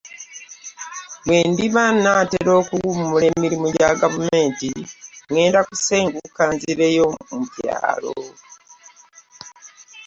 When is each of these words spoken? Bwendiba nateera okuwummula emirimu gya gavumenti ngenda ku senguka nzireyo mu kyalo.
Bwendiba 1.25 1.83
nateera 2.01 2.51
okuwummula 2.61 3.25
emirimu 3.33 3.67
gya 3.75 3.91
gavumenti 4.01 4.69
ngenda 5.29 5.59
ku 5.67 5.75
senguka 5.85 6.43
nzireyo 6.55 7.07
mu 7.33 7.43
kyalo. 7.53 8.13